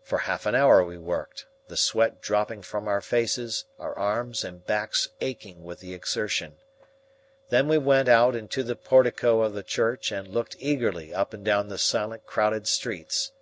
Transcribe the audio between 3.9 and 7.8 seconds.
arms and backs aching with the exertion. Then we